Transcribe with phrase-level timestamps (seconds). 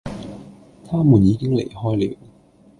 [0.87, 2.17] 他們已經離開了